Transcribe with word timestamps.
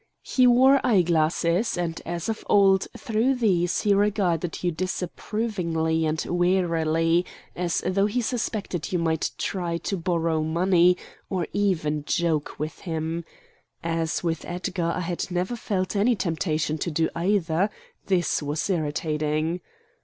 He 0.23 0.47
wore 0.47 0.81
eye 0.83 1.03
glasses, 1.03 1.77
and 1.77 2.01
as 2.07 2.27
of 2.27 2.43
old 2.49 2.87
through 2.97 3.35
these 3.35 3.81
he 3.81 3.93
regarded 3.93 4.63
you 4.63 4.71
disapprovingly 4.71 6.07
and 6.07 6.19
warily 6.27 7.23
as 7.55 7.83
though 7.85 8.07
he 8.07 8.19
suspected 8.19 8.91
you 8.91 8.97
might 8.97 9.29
try 9.37 9.77
to 9.77 9.97
borrow 9.97 10.41
money, 10.41 10.97
or 11.29 11.45
even 11.53 12.03
joke 12.03 12.57
with 12.59 12.79
him. 12.79 13.25
As 13.83 14.23
with 14.23 14.43
Edgar 14.45 14.91
I 14.95 15.01
had 15.01 15.29
never 15.29 15.55
felt 15.55 15.95
any 15.95 16.15
temptation 16.15 16.79
to 16.79 16.89
do 16.89 17.07
either, 17.15 17.69
this 18.07 18.41
was 18.41 18.67
irritating. 18.71 19.61